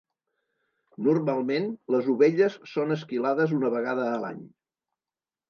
[1.07, 1.67] Normalment,
[1.97, 4.43] les ovelles són esquilades una vegada a l'any.